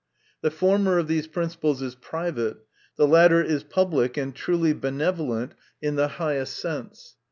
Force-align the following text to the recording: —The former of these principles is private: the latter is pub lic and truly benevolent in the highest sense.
—The 0.41 0.49
former 0.49 0.97
of 0.97 1.07
these 1.07 1.27
principles 1.27 1.83
is 1.83 1.93
private: 1.93 2.57
the 2.95 3.05
latter 3.05 3.39
is 3.43 3.61
pub 3.63 3.93
lic 3.93 4.17
and 4.17 4.33
truly 4.33 4.73
benevolent 4.73 5.51
in 5.79 5.93
the 5.95 6.07
highest 6.17 6.57
sense. 6.57 7.17